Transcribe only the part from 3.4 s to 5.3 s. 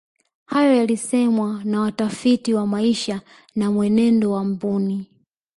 na mwenendo wa mbuni